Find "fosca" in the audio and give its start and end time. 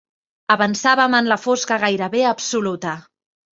1.43-1.79